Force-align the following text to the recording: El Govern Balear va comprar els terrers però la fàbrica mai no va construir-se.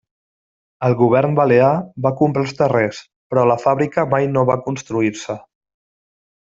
El 0.87 0.95
Govern 1.01 1.35
Balear 1.39 1.67
va 2.07 2.13
comprar 2.23 2.45
els 2.47 2.55
terrers 2.63 3.03
però 3.35 3.47
la 3.53 3.61
fàbrica 3.67 4.09
mai 4.17 4.31
no 4.35 4.49
va 4.53 4.61
construir-se. 4.71 5.41